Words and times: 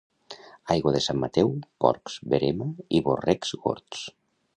Aigua 0.75 0.93
de 0.95 1.01
Sant 1.07 1.19
Mateu, 1.23 1.51
porcs, 1.85 2.15
verema 2.31 2.71
i 2.97 3.03
borrecs 3.09 3.53
«gords». 3.67 4.03